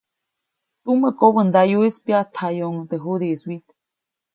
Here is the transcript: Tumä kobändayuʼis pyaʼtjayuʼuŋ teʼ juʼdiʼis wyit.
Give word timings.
Tumä 0.83 1.09
kobändayuʼis 1.19 1.95
pyaʼtjayuʼuŋ 2.05 2.75
teʼ 2.89 3.01
juʼdiʼis 3.03 3.41
wyit. 3.47 3.67